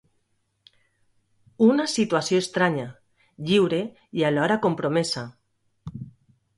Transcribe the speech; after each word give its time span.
Una 1.65 1.85
situació 1.97 2.41
estranya, 2.45 2.87
lliure 3.53 3.83
i 4.21 4.29
alhora 4.33 4.61
compromesa... 4.69 5.29